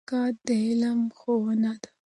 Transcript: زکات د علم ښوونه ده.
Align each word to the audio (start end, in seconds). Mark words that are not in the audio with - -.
زکات 0.03 0.35
د 0.45 0.47
علم 0.65 0.99
ښوونه 1.19 1.71
ده. 1.81 1.89